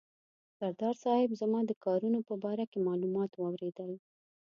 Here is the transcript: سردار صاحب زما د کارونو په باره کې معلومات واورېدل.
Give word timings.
سردار 0.57 0.95
صاحب 1.03 1.29
زما 1.41 1.59
د 1.65 1.71
کارونو 1.85 2.19
په 2.27 2.33
باره 2.43 2.65
کې 2.71 2.79
معلومات 2.87 3.31
واورېدل. 3.35 3.91